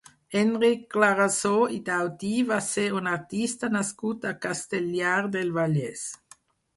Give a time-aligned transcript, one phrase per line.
[0.39, 6.07] Enric Clarasó i Daudí va ser un artista nascut a Castellar del Vallès.